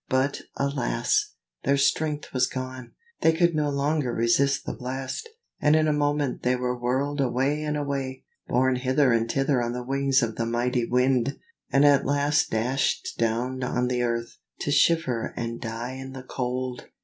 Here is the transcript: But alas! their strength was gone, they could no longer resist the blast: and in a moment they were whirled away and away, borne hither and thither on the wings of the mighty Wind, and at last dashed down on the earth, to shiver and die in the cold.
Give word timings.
But 0.09 0.41
alas! 0.57 1.35
their 1.63 1.77
strength 1.77 2.33
was 2.33 2.47
gone, 2.47 2.93
they 3.19 3.31
could 3.31 3.53
no 3.53 3.69
longer 3.69 4.11
resist 4.11 4.65
the 4.65 4.73
blast: 4.73 5.29
and 5.61 5.75
in 5.75 5.87
a 5.87 5.93
moment 5.93 6.41
they 6.41 6.55
were 6.55 6.75
whirled 6.75 7.21
away 7.21 7.61
and 7.61 7.77
away, 7.77 8.23
borne 8.47 8.77
hither 8.77 9.13
and 9.13 9.29
thither 9.31 9.61
on 9.61 9.73
the 9.73 9.83
wings 9.85 10.23
of 10.23 10.37
the 10.37 10.45
mighty 10.47 10.87
Wind, 10.87 11.37
and 11.71 11.85
at 11.85 12.03
last 12.03 12.49
dashed 12.49 13.15
down 13.19 13.61
on 13.63 13.89
the 13.89 14.01
earth, 14.01 14.39
to 14.61 14.71
shiver 14.71 15.35
and 15.37 15.61
die 15.61 15.91
in 15.91 16.13
the 16.13 16.23
cold. 16.23 16.87